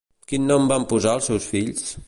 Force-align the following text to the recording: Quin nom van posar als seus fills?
Quin 0.31 0.47
nom 0.51 0.65
van 0.71 0.87
posar 0.95 1.13
als 1.19 1.31
seus 1.31 1.51
fills? 1.53 1.89